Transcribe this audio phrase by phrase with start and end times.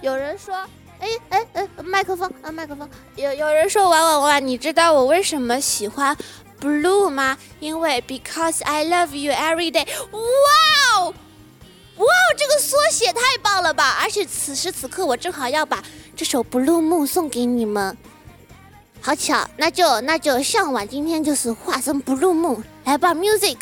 [0.00, 0.54] 有人说，
[0.98, 2.88] 哎哎哎，麦克风啊，麦克风。
[3.16, 6.16] 有有人说，婉婉婉，你知道我为什么喜欢
[6.60, 7.36] blue 吗？
[7.58, 9.86] 因为 because I love you every day。
[10.10, 10.20] 哇
[11.00, 11.14] 哦，
[11.96, 13.98] 哇哦，这个缩写太棒了吧！
[14.00, 15.82] 而且此时此刻，我正好要把
[16.16, 17.96] 这首 blue moon 送给你们。
[19.02, 23.58] 好巧，那就那就向晚今天就是化身 blue moon 来吧，music。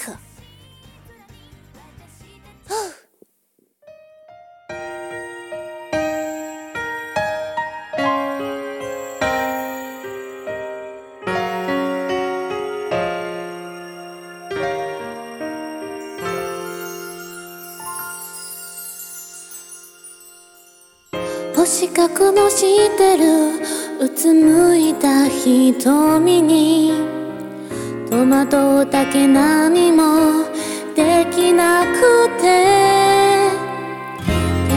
[21.58, 23.58] 星角のしてる。
[24.00, 26.92] うつむいた瞳に。
[28.08, 30.44] 戸惑うだけ何も
[30.94, 33.50] できなくて。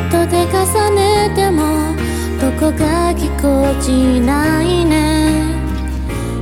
[0.10, 1.94] 人で重ねても
[2.42, 5.30] どこかぎこちないね。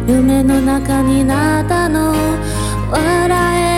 [0.07, 2.13] 夢の中になったの。
[2.89, 3.68] 笑え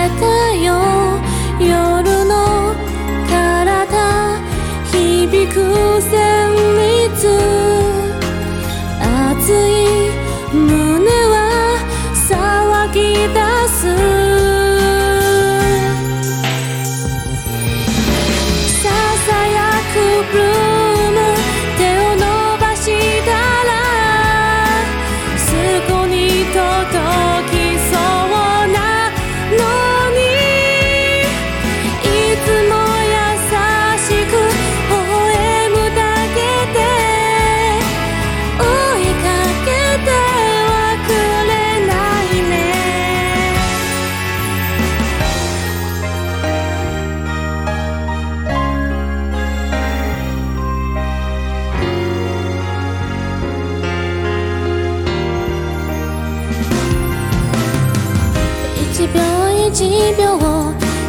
[59.73, 60.37] 1秒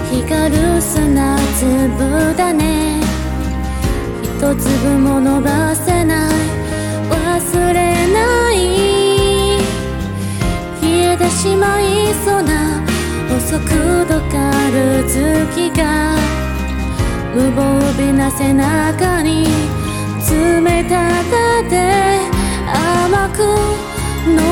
[0.09, 3.01] 光る砂粒だね。
[4.23, 6.33] 一粒も伸ばせない。
[7.11, 8.57] 忘れない。
[10.81, 12.81] 冷えてしまいそうな
[13.37, 16.17] 遅くどかる月が。
[17.35, 17.63] 無防
[17.97, 19.49] 備な背中に
[20.31, 21.75] 冷たがって
[23.11, 23.39] 甘く
[24.31, 24.52] の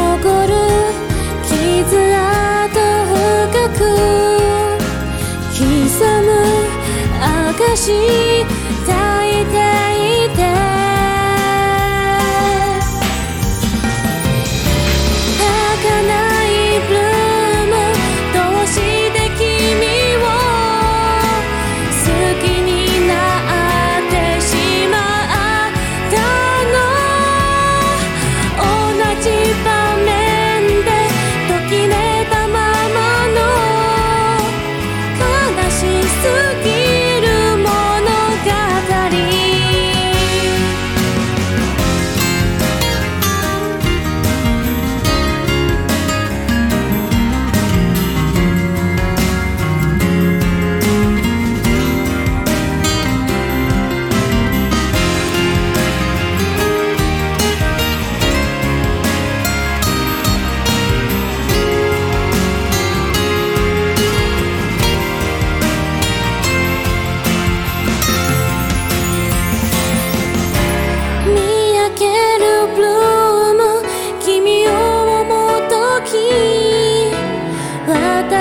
[7.76, 7.92] 証
[8.86, 9.09] 抱い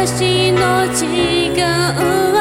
[0.01, 2.38] 私の時間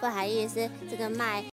[0.00, 1.42] 不好意思，这个麦